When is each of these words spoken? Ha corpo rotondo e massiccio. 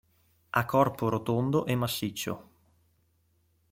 Ha 0.49 0.65
corpo 0.65 1.09
rotondo 1.09 1.63
e 1.67 1.75
massiccio. 1.75 2.49